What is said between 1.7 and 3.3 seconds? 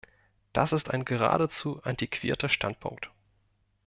antiquierter Standpunkt!